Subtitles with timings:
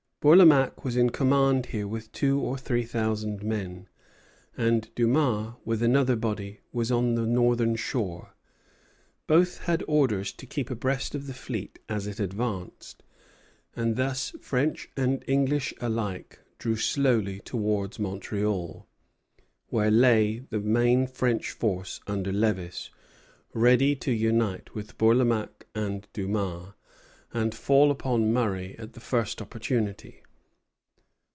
[0.23, 3.87] Bourlamaque was in command here with two or three thousand men,
[4.55, 8.35] and Dumas, with another body, was on the northern shore.
[9.25, 13.01] Both had orders to keep abreast of the fleet as it advanced;
[13.75, 18.85] and thus French and English alike drew slowly towards Montreal,
[19.69, 22.91] where lay the main French force under Lévis,
[23.53, 26.73] ready to unite with Bourlamaque and Dumas,
[27.33, 30.21] and fall upon Murray at the first opportunity.